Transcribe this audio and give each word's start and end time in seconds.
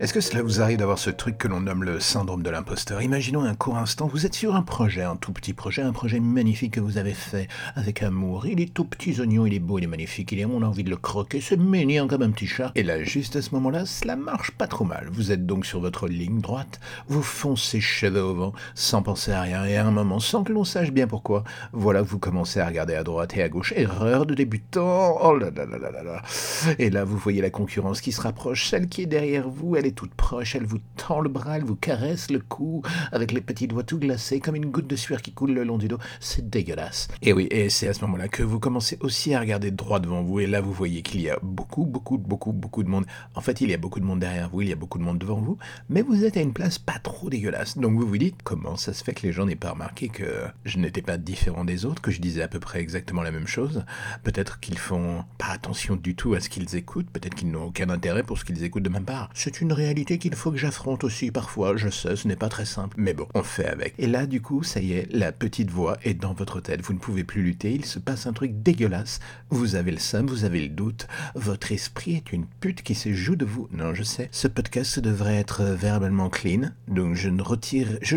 Est-ce 0.00 0.14
que 0.14 0.20
cela 0.20 0.42
vous 0.42 0.60
arrive 0.60 0.78
d'avoir 0.78 0.98
ce 0.98 1.10
truc 1.10 1.38
que 1.38 1.46
l'on 1.46 1.60
nomme 1.60 1.84
le 1.84 2.00
syndrome 2.00 2.42
de 2.42 2.50
l'imposteur? 2.50 3.02
Imaginons 3.02 3.42
un 3.44 3.54
court 3.54 3.76
instant, 3.76 4.08
vous 4.08 4.26
êtes 4.26 4.34
sur 4.34 4.56
un 4.56 4.62
projet, 4.62 5.02
un 5.02 5.16
tout 5.16 5.32
petit 5.32 5.52
projet, 5.52 5.82
un 5.82 5.92
projet 5.92 6.18
magnifique 6.18 6.74
que 6.74 6.80
vous 6.80 6.98
avez 6.98 7.12
fait 7.12 7.46
avec 7.76 8.02
amour. 8.02 8.46
Il 8.46 8.60
est 8.60 8.72
tout 8.72 8.84
petit 8.84 9.20
oignon, 9.20 9.46
il 9.46 9.54
est 9.54 9.60
beau, 9.60 9.78
il 9.78 9.84
est 9.84 9.88
magnifique, 9.88 10.32
il 10.32 10.40
est, 10.40 10.44
on 10.44 10.62
a 10.62 10.66
envie 10.66 10.82
de 10.82 10.90
le 10.90 10.96
croquer, 10.96 11.40
c'est 11.40 11.56
mignon 11.56 12.08
comme 12.08 12.22
un 12.22 12.30
petit 12.30 12.46
chat. 12.46 12.72
Et 12.74 12.82
là, 12.82 13.04
juste 13.04 13.36
à 13.36 13.42
ce 13.42 13.54
moment-là, 13.54 13.86
cela 13.86 14.16
marche 14.16 14.50
pas 14.50 14.66
trop 14.66 14.84
mal. 14.84 15.08
Vous 15.12 15.30
êtes 15.30 15.46
donc 15.46 15.66
sur 15.66 15.78
votre 15.78 16.08
ligne 16.08 16.40
droite, 16.40 16.80
vous 17.06 17.22
foncez 17.22 17.80
cheveux 17.80 18.24
au 18.24 18.34
vent, 18.34 18.52
sans 18.74 19.02
penser 19.02 19.30
à 19.30 19.42
rien, 19.42 19.64
et 19.66 19.76
à 19.76 19.86
un 19.86 19.92
moment, 19.92 20.18
sans 20.18 20.42
que 20.42 20.52
l'on 20.52 20.64
sache 20.64 20.90
bien 20.90 21.06
pourquoi, 21.06 21.44
voilà, 21.72 22.02
vous 22.02 22.18
commencez 22.18 22.58
à 22.58 22.66
regarder 22.66 22.94
à 22.94 23.04
droite 23.04 23.36
et 23.36 23.42
à 23.42 23.48
gauche. 23.48 23.72
Erreur 23.76 24.26
de 24.26 24.34
débutant, 24.34 25.18
oh 25.22 25.36
là 25.36 25.50
là 25.54 25.64
là 25.64 25.78
là 25.78 25.90
là 25.92 26.02
là. 26.02 26.22
Et 26.78 26.90
là, 26.90 27.04
vous 27.04 27.18
voyez 27.18 27.40
la 27.40 27.50
concurrence 27.50 28.00
qui 28.00 28.10
se 28.10 28.20
rapproche, 28.20 28.68
celle 28.68 28.88
qui 28.88 29.02
est 29.02 29.06
derrière 29.06 29.48
vous, 29.48 29.76
elle 29.82 29.88
est 29.88 29.92
toute 29.92 30.14
proche, 30.14 30.54
elle 30.54 30.64
vous 30.64 30.78
tend 30.96 31.20
le 31.20 31.28
bras, 31.28 31.56
elle 31.56 31.64
vous 31.64 31.74
caresse 31.74 32.30
le 32.30 32.38
cou 32.38 32.82
avec 33.10 33.32
les 33.32 33.40
petits 33.40 33.66
doigts 33.66 33.82
tout 33.82 33.98
glacés 33.98 34.38
comme 34.38 34.54
une 34.54 34.70
goutte 34.70 34.86
de 34.86 34.94
sueur 34.94 35.20
qui 35.20 35.32
coule 35.32 35.52
le 35.52 35.64
long 35.64 35.76
du 35.76 35.88
dos. 35.88 35.98
C'est 36.20 36.48
dégueulasse. 36.48 37.08
Et 37.20 37.32
oui, 37.32 37.48
et 37.50 37.68
c'est 37.68 37.88
à 37.88 37.94
ce 37.94 38.00
moment-là 38.02 38.28
que 38.28 38.44
vous 38.44 38.60
commencez 38.60 38.96
aussi 39.00 39.34
à 39.34 39.40
regarder 39.40 39.72
droit 39.72 39.98
devant 39.98 40.22
vous 40.22 40.38
et 40.38 40.46
là 40.46 40.60
vous 40.60 40.72
voyez 40.72 41.02
qu'il 41.02 41.20
y 41.20 41.28
a 41.28 41.38
beaucoup, 41.42 41.84
beaucoup, 41.84 42.16
beaucoup, 42.16 42.52
beaucoup 42.52 42.84
de 42.84 42.88
monde. 42.88 43.06
En 43.34 43.40
fait, 43.40 43.60
il 43.60 43.70
y 43.70 43.74
a 43.74 43.76
beaucoup 43.76 43.98
de 43.98 44.04
monde 44.04 44.20
derrière 44.20 44.50
vous, 44.50 44.62
il 44.62 44.68
y 44.68 44.72
a 44.72 44.76
beaucoup 44.76 44.98
de 44.98 45.02
monde 45.02 45.18
devant 45.18 45.40
vous, 45.40 45.58
mais 45.88 46.02
vous 46.02 46.24
êtes 46.24 46.36
à 46.36 46.40
une 46.40 46.52
place 46.52 46.78
pas 46.78 47.00
trop 47.02 47.28
dégueulasse. 47.28 47.76
Donc 47.76 47.98
vous 47.98 48.06
vous 48.06 48.18
dites 48.18 48.36
comment 48.44 48.76
ça 48.76 48.92
se 48.92 49.02
fait 49.02 49.14
que 49.14 49.26
les 49.26 49.32
gens 49.32 49.46
n'aient 49.46 49.56
pas 49.56 49.72
remarqué 49.72 50.08
que 50.08 50.44
je 50.64 50.78
n'étais 50.78 51.02
pas 51.02 51.18
différent 51.18 51.64
des 51.64 51.86
autres, 51.86 52.02
que 52.02 52.12
je 52.12 52.20
disais 52.20 52.42
à 52.42 52.48
peu 52.48 52.60
près 52.60 52.80
exactement 52.80 53.22
la 53.22 53.32
même 53.32 53.48
chose? 53.48 53.84
Peut-être 54.22 54.60
qu'ils 54.60 54.78
font 54.78 55.24
pas 55.38 55.48
attention 55.48 55.96
du 55.96 56.14
tout 56.14 56.34
à 56.34 56.40
ce 56.40 56.48
qu'ils 56.48 56.76
écoutent, 56.76 57.10
peut-être 57.10 57.34
qu'ils 57.34 57.50
n'ont 57.50 57.64
aucun 57.64 57.90
intérêt 57.90 58.22
pour 58.22 58.38
ce 58.38 58.44
qu'ils 58.44 58.62
écoutent 58.62 58.84
de 58.84 58.88
ma 58.88 59.00
part. 59.00 59.30
C'est 59.34 59.60
une 59.60 59.71
réalité 59.72 60.18
qu'il 60.18 60.34
faut 60.34 60.50
que 60.50 60.56
j'affronte 60.56 61.04
aussi 61.04 61.30
parfois, 61.30 61.76
je 61.76 61.88
sais, 61.88 62.16
ce 62.16 62.28
n'est 62.28 62.36
pas 62.36 62.48
très 62.48 62.64
simple, 62.64 62.96
mais 62.98 63.14
bon, 63.14 63.26
on 63.34 63.42
fait 63.42 63.66
avec. 63.66 63.94
Et 63.98 64.06
là, 64.06 64.26
du 64.26 64.40
coup, 64.40 64.62
ça 64.62 64.80
y 64.80 64.92
est, 64.92 65.08
la 65.12 65.32
petite 65.32 65.70
voix 65.70 65.96
est 66.04 66.14
dans 66.14 66.32
votre 66.32 66.60
tête, 66.60 66.82
vous 66.82 66.92
ne 66.92 66.98
pouvez 66.98 67.24
plus 67.24 67.42
lutter, 67.42 67.72
il 67.72 67.84
se 67.84 67.98
passe 67.98 68.26
un 68.26 68.32
truc 68.32 68.62
dégueulasse, 68.62 69.20
vous 69.50 69.74
avez 69.74 69.90
le 69.90 69.98
seum, 69.98 70.26
vous 70.26 70.44
avez 70.44 70.60
le 70.60 70.68
doute, 70.68 71.06
votre 71.34 71.72
esprit 71.72 72.14
est 72.14 72.32
une 72.32 72.46
pute 72.46 72.82
qui 72.82 72.94
se 72.94 73.12
joue 73.12 73.36
de 73.36 73.44
vous. 73.44 73.68
Non, 73.72 73.94
je 73.94 74.02
sais, 74.02 74.28
ce 74.30 74.48
podcast 74.48 74.98
devrait 74.98 75.36
être 75.36 75.62
verbalement 75.62 76.28
clean, 76.28 76.70
donc 76.88 77.14
je 77.14 77.28
ne 77.28 77.42
retire, 77.42 77.88
je, 78.02 78.16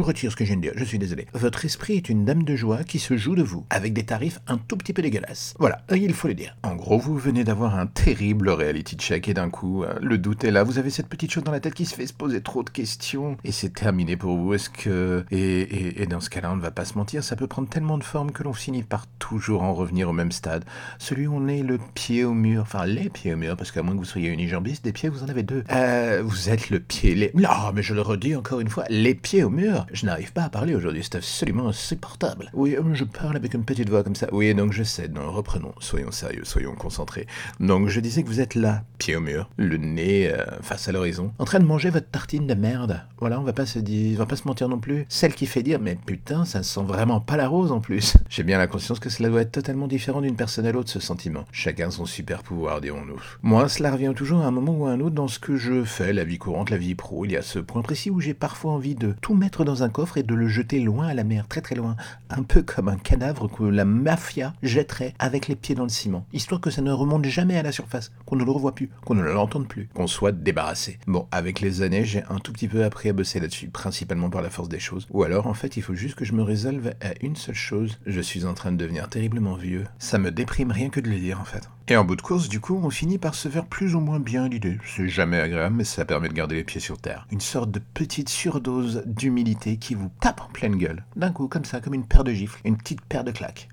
retire 0.00 0.30
ce 0.30 0.36
que 0.36 0.44
je 0.44 0.50
viens 0.50 0.56
de 0.56 0.62
dire, 0.62 0.72
je 0.76 0.84
suis 0.84 0.98
désolé. 0.98 1.26
Votre 1.32 1.64
esprit 1.64 1.96
est 1.96 2.08
une 2.08 2.24
dame 2.24 2.42
de 2.42 2.56
joie 2.56 2.84
qui 2.84 2.98
se 2.98 3.16
joue 3.16 3.34
de 3.34 3.42
vous, 3.42 3.64
avec 3.70 3.92
des 3.92 4.04
tarifs 4.04 4.40
un 4.46 4.58
tout 4.58 4.76
petit 4.76 4.92
peu 4.92 5.02
dégueulasses. 5.02 5.54
Voilà, 5.58 5.82
il 5.90 6.14
faut 6.14 6.28
le 6.28 6.34
dire. 6.34 6.56
En 6.62 6.74
gros, 6.74 6.98
vous 6.98 7.16
venez 7.16 7.44
d'avoir 7.44 7.78
un 7.78 7.86
terrible 7.86 8.48
reality 8.50 8.96
check 8.96 9.28
et 9.28 9.34
d'un 9.34 9.50
coup, 9.50 9.84
euh, 9.84 9.94
le 10.00 10.18
doute 10.18 10.44
est 10.44 10.50
là, 10.50 10.62
vous 10.62 10.78
avez 10.78 10.85
cette 10.90 11.08
petite 11.08 11.30
chose 11.30 11.44
dans 11.44 11.52
la 11.52 11.60
tête 11.60 11.74
qui 11.74 11.86
se 11.86 11.94
fait 11.94 12.06
se 12.06 12.12
poser 12.12 12.40
trop 12.40 12.62
de 12.62 12.70
questions 12.70 13.36
et 13.44 13.52
c'est 13.52 13.72
terminé 13.72 14.16
pour 14.16 14.36
vous. 14.36 14.54
Est-ce 14.54 14.70
que 14.70 15.24
et, 15.30 16.06
dans 16.06 16.20
ce 16.20 16.30
cas-là, 16.30 16.52
on 16.52 16.56
ne 16.56 16.60
va 16.62 16.70
pas 16.70 16.84
se 16.84 16.96
mentir, 16.96 17.24
ça 17.24 17.36
peut 17.36 17.46
prendre 17.46 17.68
tellement 17.68 17.98
de 17.98 18.04
formes 18.04 18.32
que 18.32 18.42
l'on 18.42 18.52
finit 18.52 18.82
par 18.82 19.06
toujours 19.18 19.62
en 19.62 19.74
revenir 19.74 20.08
au 20.08 20.12
même 20.12 20.32
stade, 20.32 20.64
celui 20.98 21.26
où 21.26 21.34
on 21.34 21.48
est 21.48 21.62
le 21.62 21.78
pied 21.94 22.24
au 22.24 22.34
mur, 22.34 22.62
enfin 22.62 22.86
les 22.86 23.08
pieds 23.08 23.34
au 23.34 23.36
mur, 23.36 23.56
parce 23.56 23.72
qu'à 23.72 23.82
moins 23.82 23.94
que 23.94 23.98
vous 23.98 24.04
soyez 24.04 24.28
unijambiste, 24.28 24.84
des 24.84 24.92
pieds 24.92 25.08
vous 25.08 25.22
en 25.22 25.28
avez 25.28 25.42
deux. 25.42 25.64
Euh, 25.70 26.22
vous 26.24 26.48
êtes 26.48 26.70
le 26.70 26.80
pied, 26.80 27.14
les... 27.14 27.30
non, 27.34 27.72
mais 27.74 27.82
je 27.82 27.94
le 27.94 28.00
redis 28.00 28.36
encore 28.36 28.60
une 28.60 28.68
fois, 28.68 28.84
les 28.88 29.14
pieds 29.14 29.42
au 29.42 29.50
mur. 29.50 29.86
Je 29.92 30.06
n'arrive 30.06 30.32
pas 30.32 30.44
à 30.44 30.48
parler 30.48 30.74
aujourd'hui, 30.74 31.02
c'est 31.02 31.16
absolument 31.16 31.68
insupportable. 31.68 32.50
Oui, 32.54 32.76
je 32.92 33.04
parle 33.04 33.36
avec 33.36 33.54
une 33.54 33.64
petite 33.64 33.88
voix 33.88 34.02
comme 34.02 34.16
ça. 34.16 34.28
Oui, 34.32 34.54
donc 34.54 34.72
je 34.72 34.82
sais. 34.82 35.08
Non, 35.08 35.32
reprenons, 35.32 35.74
soyons 35.80 36.10
sérieux, 36.10 36.44
soyons 36.44 36.74
concentrés. 36.74 37.26
Donc 37.60 37.88
je 37.88 38.00
disais 38.00 38.22
que 38.22 38.28
vous 38.28 38.40
êtes 38.40 38.54
là, 38.54 38.84
pied 38.98 39.16
au 39.16 39.20
mur, 39.20 39.48
le 39.56 39.76
nez 39.76 40.30
euh, 40.30 40.44
à 40.86 40.92
l'horizon, 40.92 41.32
en 41.38 41.44
train 41.44 41.58
de 41.58 41.64
manger 41.64 41.90
votre 41.90 42.08
tartine 42.08 42.46
de 42.46 42.54
merde. 42.54 43.02
Voilà, 43.18 43.40
on 43.40 43.42
va 43.42 43.52
pas 43.52 43.66
se 43.66 43.78
dire, 43.78 44.16
on 44.16 44.18
va 44.18 44.26
pas 44.26 44.36
se 44.36 44.46
mentir 44.46 44.68
non 44.68 44.78
plus. 44.78 45.06
Celle 45.08 45.34
qui 45.34 45.46
fait 45.46 45.62
dire, 45.62 45.80
mais 45.80 45.96
putain, 46.06 46.44
ça 46.44 46.62
sent 46.62 46.82
vraiment 46.86 47.20
pas 47.20 47.36
la 47.36 47.48
rose 47.48 47.72
en 47.72 47.80
plus. 47.80 48.16
J'ai 48.28 48.42
bien 48.42 48.58
la 48.58 48.66
conscience 48.66 49.00
que 49.00 49.08
cela 49.08 49.28
doit 49.28 49.40
être 49.40 49.52
totalement 49.52 49.88
différent 49.88 50.20
d'une 50.20 50.36
personne 50.36 50.66
à 50.66 50.72
l'autre, 50.72 50.90
ce 50.90 51.00
sentiment. 51.00 51.44
Chacun 51.52 51.90
son 51.90 52.06
super 52.06 52.42
pouvoir, 52.42 52.80
dirons-nous. 52.80 53.20
Moi, 53.42 53.68
cela 53.68 53.90
revient 53.90 54.12
toujours 54.14 54.40
à 54.40 54.46
un 54.46 54.50
moment 54.50 54.76
ou 54.76 54.86
à 54.86 54.90
un 54.90 55.00
autre 55.00 55.14
dans 55.14 55.28
ce 55.28 55.38
que 55.38 55.56
je 55.56 55.84
fais, 55.84 56.12
la 56.12 56.24
vie 56.24 56.38
courante, 56.38 56.70
la 56.70 56.76
vie 56.76 56.94
pro. 56.94 57.24
Il 57.24 57.32
y 57.32 57.36
a 57.36 57.42
ce 57.42 57.58
point 57.58 57.82
précis 57.82 58.10
où 58.10 58.20
j'ai 58.20 58.34
parfois 58.34 58.72
envie 58.72 58.94
de 58.94 59.14
tout 59.20 59.34
mettre 59.34 59.64
dans 59.64 59.82
un 59.82 59.88
coffre 59.88 60.18
et 60.18 60.22
de 60.22 60.34
le 60.34 60.48
jeter 60.48 60.80
loin 60.80 61.06
à 61.06 61.14
la 61.14 61.24
mer, 61.24 61.48
très 61.48 61.60
très 61.60 61.74
loin. 61.74 61.96
Un 62.30 62.42
peu 62.42 62.62
comme 62.62 62.88
un 62.88 62.96
cadavre 62.96 63.48
que 63.48 63.64
la 63.64 63.84
mafia 63.84 64.52
jetterait 64.62 65.14
avec 65.18 65.48
les 65.48 65.56
pieds 65.56 65.74
dans 65.74 65.84
le 65.84 65.88
ciment. 65.88 66.26
Histoire 66.32 66.60
que 66.60 66.70
ça 66.70 66.82
ne 66.82 66.92
remonte 66.92 67.24
jamais 67.24 67.56
à 67.56 67.62
la 67.62 67.72
surface, 67.72 68.12
qu'on 68.26 68.36
ne 68.36 68.44
le 68.44 68.50
revoie 68.50 68.74
plus, 68.74 68.90
qu'on 69.04 69.14
ne 69.14 69.22
l'entende 69.22 69.68
plus, 69.68 69.88
qu'on 69.94 70.06
soit 70.06 70.32
débarrassé. 70.32 70.65
Bon, 71.06 71.28
avec 71.30 71.60
les 71.60 71.82
années, 71.82 72.04
j'ai 72.04 72.24
un 72.28 72.38
tout 72.38 72.52
petit 72.52 72.68
peu 72.68 72.84
appris 72.84 73.08
à 73.08 73.12
bosser 73.12 73.40
là-dessus, 73.40 73.68
principalement 73.68 74.30
par 74.30 74.42
la 74.42 74.50
force 74.50 74.68
des 74.68 74.78
choses. 74.78 75.06
Ou 75.10 75.22
alors, 75.22 75.46
en 75.46 75.54
fait, 75.54 75.76
il 75.76 75.82
faut 75.82 75.94
juste 75.94 76.16
que 76.16 76.24
je 76.24 76.32
me 76.32 76.42
résolve 76.42 76.92
à 77.00 77.12
une 77.20 77.36
seule 77.36 77.54
chose. 77.54 77.98
Je 78.06 78.20
suis 78.20 78.44
en 78.44 78.54
train 78.54 78.72
de 78.72 78.76
devenir 78.76 79.08
terriblement 79.08 79.54
vieux. 79.54 79.84
Ça 79.98 80.18
me 80.18 80.30
déprime 80.30 80.70
rien 80.70 80.88
que 80.88 81.00
de 81.00 81.08
le 81.08 81.18
dire, 81.18 81.40
en 81.40 81.44
fait. 81.44 81.68
Et 81.88 81.96
en 81.96 82.04
bout 82.04 82.16
de 82.16 82.22
course, 82.22 82.48
du 82.48 82.58
coup, 82.58 82.80
on 82.82 82.90
finit 82.90 83.18
par 83.18 83.36
se 83.36 83.48
faire 83.48 83.66
plus 83.66 83.94
ou 83.94 84.00
moins 84.00 84.18
bien 84.18 84.48
l'idée. 84.48 84.78
C'est 84.84 85.08
jamais 85.08 85.38
agréable, 85.38 85.76
mais 85.76 85.84
ça 85.84 86.04
permet 86.04 86.28
de 86.28 86.34
garder 86.34 86.56
les 86.56 86.64
pieds 86.64 86.80
sur 86.80 86.98
terre. 86.98 87.28
Une 87.30 87.40
sorte 87.40 87.70
de 87.70 87.78
petite 87.78 88.28
surdose 88.28 89.04
d'humilité 89.06 89.76
qui 89.76 89.94
vous 89.94 90.10
tape 90.20 90.40
en 90.40 90.48
pleine 90.48 90.76
gueule. 90.76 91.04
D'un 91.14 91.30
coup, 91.30 91.46
comme 91.46 91.64
ça, 91.64 91.80
comme 91.80 91.94
une 91.94 92.06
paire 92.06 92.24
de 92.24 92.32
gifles, 92.32 92.60
une 92.64 92.76
petite 92.76 93.02
paire 93.02 93.22
de 93.22 93.30
claques. 93.30 93.68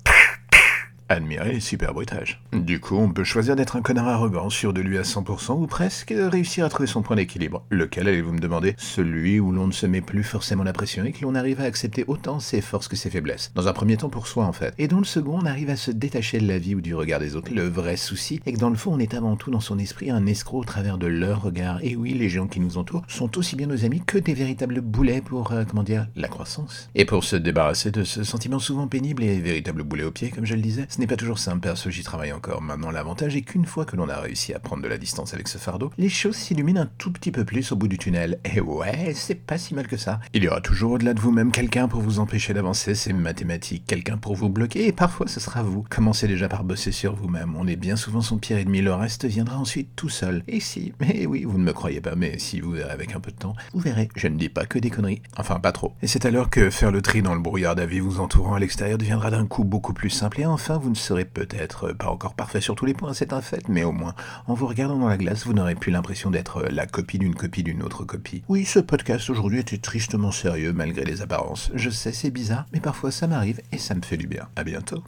Admirer 1.10 1.54
les 1.54 1.60
super 1.60 1.94
bruitages. 1.94 2.42
Du 2.54 2.80
coup, 2.80 2.96
on 2.96 3.12
peut 3.12 3.24
choisir 3.24 3.56
d'être 3.56 3.76
un 3.76 3.82
connard 3.82 4.08
arrogant, 4.08 4.50
sûr 4.50 4.74
de 4.74 4.82
lui 4.82 4.98
à 4.98 5.02
100% 5.02 5.62
ou 5.62 5.68
presque, 5.68 6.14
réussir 6.16 6.66
à 6.66 6.70
trouver 6.70 6.88
son 6.88 7.02
point 7.02 7.16
d'équilibre. 7.16 7.64
Lequel 7.70 8.08
allez-vous 8.08 8.32
me 8.32 8.40
demander? 8.40 8.76
Celui 8.78 9.40
où 9.40 9.52
l'on 9.52 9.68
ne 9.68 9.72
se 9.74 9.86
met 9.86 10.02
plus 10.02 10.24
forcément 10.24 10.64
la 10.64 10.74
pression 10.74 11.04
et 11.04 11.12
que 11.12 11.22
l'on 11.24 11.36
arrive 11.36 11.60
à 11.60 11.66
accepter 11.66 12.06
autant 12.08 12.40
ses 12.40 12.62
forces 12.62 12.88
que 12.88 12.96
ses 12.96 13.10
faiblesses. 13.10 13.52
Dans 13.54 13.68
un 13.68 13.74
premier 13.74 13.98
temps 13.98 14.10
pour 14.10 14.28
soi 14.28 14.46
en 14.46 14.54
fait. 14.54 14.74
Et 14.78 14.88
dans 14.88 15.00
le 15.00 15.04
second, 15.04 15.40
on 15.42 15.46
arrive 15.46 15.70
à 15.70 15.76
se 15.76 15.92
détacher 15.92 16.40
de 16.40 16.48
la 16.48 16.58
vie 16.58 16.76
ou 16.76 16.82
du 16.82 16.96
regard 16.96 17.20
des 17.20 17.36
autres. 17.36 17.52
Le 17.54 17.68
vrai 17.68 17.98
souci 17.98 18.40
est 18.46 18.54
que 18.54 18.60
dans 18.60 18.70
le 18.70 18.76
fond, 18.76 18.94
on 18.94 19.00
est 19.00 19.14
avant 19.14 19.36
tout 19.36 19.52
dans 19.52 19.60
son 19.60 19.80
esprit 19.80 20.10
un 20.10 20.26
escroc 20.26 20.60
au 20.60 20.64
travers 20.64 20.98
de 20.98 21.08
leur 21.08 21.42
regard. 21.42 21.84
Et 21.84 21.96
oui, 21.96 22.14
les 22.14 22.30
gens 22.30 22.48
qui 22.48 22.60
nous 22.60 22.78
entourent 22.78 23.04
sont 23.08 23.38
aussi 23.38 23.56
bien 23.56 23.68
nos 23.68 23.84
amis 23.86 24.02
que 24.06 24.18
des 24.18 24.34
véritables 24.34 24.80
boulets 24.82 25.22
pour, 25.22 25.52
euh, 25.52 25.64
comment 25.68 25.84
dire, 25.84 26.08
la 26.16 26.28
croissance. 26.28 26.90
Et 26.96 27.06
pour 27.06 27.24
se 27.24 27.36
débarrasser 27.36 27.92
de 27.92 28.04
ce 28.04 28.24
sentiment 28.24 28.60
souvent 28.60 28.88
pénible 28.88 29.24
et 29.24 29.40
véritable 29.40 29.84
boulet 29.84 30.04
au 30.04 30.12
pied, 30.12 30.30
comme 30.30 30.46
je 30.46 30.56
le 30.56 30.62
disais, 30.62 30.86
ce 30.94 31.00
n'est 31.00 31.08
pas 31.08 31.16
toujours 31.16 31.40
simple, 31.40 31.62
perso, 31.62 31.90
j'y 31.90 32.04
travaille 32.04 32.32
encore. 32.32 32.62
Maintenant, 32.62 32.92
l'avantage 32.92 33.36
est 33.36 33.42
qu'une 33.42 33.66
fois 33.66 33.84
que 33.84 33.96
l'on 33.96 34.10
a 34.10 34.20
réussi 34.20 34.54
à 34.54 34.60
prendre 34.60 34.84
de 34.84 34.88
la 34.88 35.00
distance 35.00 35.34
avec 35.34 35.48
ce 35.48 35.58
fardeau, 35.58 35.92
les 35.98 36.08
choses 36.08 36.36
s'illuminent 36.36 36.82
un 36.82 36.90
tout 37.00 37.12
petit 37.12 37.32
peu 37.32 37.46
plus 37.46 37.72
au 37.72 37.76
bout 37.76 37.88
du 37.88 37.98
tunnel. 37.98 38.38
Et 38.46 38.62
ouais, 38.62 39.14
c'est 39.16 39.34
pas 39.34 39.58
si 39.58 39.74
mal 39.74 39.88
que 39.88 39.98
ça. 39.98 40.20
Il 40.36 40.44
y 40.44 40.48
aura 40.48 40.62
toujours 40.62 40.92
au-delà 40.92 41.16
de 41.16 41.20
vous-même 41.20 41.52
quelqu'un 41.52 41.88
pour 41.88 42.02
vous 42.02 42.20
empêcher 42.20 42.54
d'avancer, 42.54 42.94
c'est 42.94 43.12
mathématique, 43.12 43.86
quelqu'un 43.88 44.18
pour 44.18 44.36
vous 44.36 44.50
bloquer, 44.50 44.86
et 44.86 44.92
parfois 44.92 45.28
ce 45.28 45.40
sera 45.40 45.64
vous. 45.64 45.84
Commencez 45.90 46.28
déjà 46.28 46.48
par 46.48 46.64
bosser 46.64 46.92
sur 46.92 47.16
vous-même, 47.16 47.56
on 47.58 47.66
est 47.66 47.76
bien 47.76 47.96
souvent 47.96 48.22
son 48.22 48.38
pire 48.38 48.60
ennemi, 48.60 48.82
le 48.82 48.94
reste 48.94 49.26
viendra 49.26 49.58
ensuite 49.58 49.96
tout 49.96 50.10
seul. 50.10 50.44
Et 50.48 50.60
si, 50.60 50.94
mais 51.00 51.26
oui, 51.26 51.44
vous 51.44 51.58
ne 51.58 51.64
me 51.64 51.74
croyez 51.74 52.02
pas, 52.02 52.14
mais 52.16 52.38
si 52.38 52.60
vous 52.60 52.70
verrez 52.70 52.92
avec 52.92 53.16
un 53.16 53.20
peu 53.20 53.32
de 53.32 53.38
temps, 53.38 53.56
vous 53.74 53.80
verrez, 53.80 54.10
je 54.16 54.28
ne 54.28 54.38
dis 54.38 54.50
pas 54.50 54.68
que 54.68 54.78
des 54.78 54.92
conneries. 54.92 55.24
Enfin, 55.38 55.60
pas 55.60 55.72
trop. 55.72 55.96
Et 56.04 56.08
c'est 56.08 56.28
alors 56.28 56.52
que 56.52 56.70
faire 56.70 56.92
le 56.92 57.02
tri 57.02 57.24
dans 57.24 57.34
le 57.34 57.42
brouillard 57.42 57.74
d'avis 57.74 58.00
vous 58.00 58.20
entourant 58.20 58.54
à 58.54 58.60
l'extérieur 58.60 59.00
deviendra 59.00 59.32
d'un 59.32 59.48
coup 59.48 59.64
beaucoup 59.64 59.94
plus 59.94 60.12
simple, 60.12 60.40
et 60.42 60.46
enfin 60.46 60.78
vous 60.84 60.90
ne 60.90 60.96
serez 60.96 61.24
peut-être 61.24 61.94
pas 61.94 62.10
encore 62.10 62.34
parfait 62.34 62.60
sur 62.60 62.76
tous 62.76 62.86
les 62.86 62.94
points, 62.94 63.14
c'est 63.14 63.32
un 63.32 63.42
fait, 63.42 63.70
mais 63.70 63.86
au 63.86 63.94
moins, 63.94 64.16
en 64.48 64.54
vous 64.54 64.68
regardant 64.68 64.98
dans 65.00 65.08
la 65.08 65.16
glace, 65.16 65.46
vous 65.46 65.54
n'aurez 65.54 65.76
plus 65.76 65.94
l'impression 65.94 66.30
d'être 66.30 66.64
la 66.64 66.86
copie 66.86 67.18
d'une 67.20 67.36
copie 67.36 67.64
d'une 67.64 67.84
autre 67.84 68.04
copie. 68.04 68.44
Oui, 68.50 68.66
ce 68.66 68.80
podcast 68.80 69.30
aujourd'hui 69.30 69.60
était 69.60 69.78
tristement 69.78 70.32
sérieux 70.32 70.74
malgré 70.74 71.06
les 71.06 71.22
apparences. 71.22 71.72
Je 71.74 71.90
sais, 71.90 72.12
c'est 72.12 72.32
bizarre, 72.32 72.66
mais 72.74 72.82
parfois 72.82 73.12
ça 73.12 73.28
m'arrive 73.28 73.62
et 73.72 73.78
ça 73.78 73.96
me 73.96 74.02
fait 74.02 74.18
du 74.18 74.28
bien. 74.28 74.50
À 74.58 74.66
bientôt. 74.66 75.02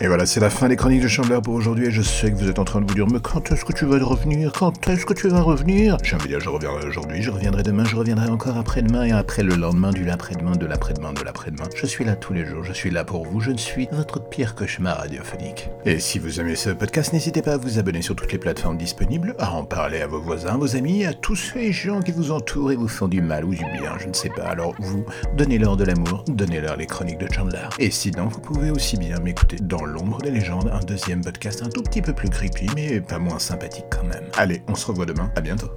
Et 0.00 0.08
voilà, 0.08 0.26
c'est 0.26 0.40
la 0.40 0.50
fin 0.50 0.66
des 0.68 0.74
chroniques 0.74 1.02
de 1.02 1.08
Chandler 1.08 1.38
pour 1.40 1.54
aujourd'hui, 1.54 1.86
et 1.86 1.90
je 1.92 2.02
sais 2.02 2.28
que 2.32 2.36
vous 2.36 2.48
êtes 2.48 2.58
en 2.58 2.64
train 2.64 2.80
de 2.80 2.86
vous 2.88 2.94
dire, 2.94 3.06
mais 3.06 3.20
quand 3.20 3.52
est-ce 3.52 3.64
que 3.64 3.72
tu 3.72 3.84
vas 3.84 3.96
revenir? 4.04 4.50
Quand 4.52 4.88
est-ce 4.88 5.06
que 5.06 5.14
tu 5.14 5.28
vas 5.28 5.40
revenir? 5.40 5.98
J'ai 6.02 6.16
envie 6.16 6.24
de 6.24 6.30
dire, 6.30 6.40
je 6.40 6.48
reviendrai 6.48 6.84
aujourd'hui, 6.84 7.22
je 7.22 7.30
reviendrai 7.30 7.62
demain, 7.62 7.84
je 7.84 7.94
reviendrai 7.94 8.28
encore 8.28 8.56
après-demain, 8.56 9.04
et 9.04 9.12
après 9.12 9.44
le 9.44 9.54
lendemain, 9.54 9.92
du 9.92 10.04
l'après-demain, 10.04 10.56
de 10.56 10.66
l'après-demain, 10.66 11.12
de 11.12 11.22
l'après-demain. 11.22 11.68
Je 11.76 11.86
suis 11.86 12.04
là 12.04 12.16
tous 12.16 12.32
les 12.32 12.44
jours, 12.44 12.64
je 12.64 12.72
suis 12.72 12.90
là 12.90 13.04
pour 13.04 13.24
vous, 13.24 13.38
je 13.38 13.52
ne 13.52 13.56
suis 13.56 13.88
votre 13.92 14.18
pire 14.18 14.56
cauchemar 14.56 14.98
radiophonique. 14.98 15.70
Et 15.84 16.00
si 16.00 16.18
vous 16.18 16.40
aimez 16.40 16.56
ce 16.56 16.70
podcast, 16.70 17.12
n'hésitez 17.12 17.40
pas 17.40 17.52
à 17.52 17.56
vous 17.56 17.78
abonner 17.78 18.02
sur 18.02 18.16
toutes 18.16 18.32
les 18.32 18.38
plateformes 18.38 18.76
disponibles, 18.76 19.36
à 19.38 19.52
en 19.52 19.62
parler 19.62 20.00
à 20.00 20.08
vos 20.08 20.20
voisins, 20.20 20.56
vos 20.56 20.74
amis, 20.74 21.04
à 21.04 21.12
tous 21.12 21.36
ces 21.36 21.72
gens 21.72 22.00
qui 22.00 22.10
vous 22.10 22.32
entourent 22.32 22.72
et 22.72 22.76
vous 22.76 22.88
font 22.88 23.06
du 23.06 23.22
mal 23.22 23.44
ou 23.44 23.54
du 23.54 23.64
bien, 23.78 23.92
je 24.00 24.08
ne 24.08 24.12
sais 24.12 24.30
pas. 24.30 24.42
Alors 24.42 24.74
vous, 24.80 25.06
donnez-leur 25.36 25.76
de 25.76 25.84
l'amour, 25.84 26.24
donnez-leur 26.26 26.76
les 26.78 26.86
chroniques 26.86 27.18
de 27.18 27.32
Chandler. 27.32 27.68
Et 27.78 27.92
sinon, 27.92 28.26
vous 28.26 28.40
pouvez 28.40 28.72
aussi 28.72 28.96
bien 28.96 29.20
m'écouter 29.20 29.58
dans 29.62 29.83
L'ombre 29.86 30.20
des 30.20 30.30
légendes, 30.30 30.70
un 30.72 30.80
deuxième 30.80 31.22
podcast 31.22 31.62
un 31.62 31.68
tout 31.68 31.82
petit 31.82 32.02
peu 32.02 32.12
plus 32.12 32.28
creepy, 32.28 32.66
mais 32.74 33.00
pas 33.00 33.18
moins 33.18 33.38
sympathique 33.38 33.86
quand 33.90 34.04
même. 34.04 34.24
Allez, 34.36 34.62
on 34.68 34.74
se 34.74 34.86
revoit 34.86 35.06
demain, 35.06 35.30
à 35.36 35.40
bientôt. 35.40 35.70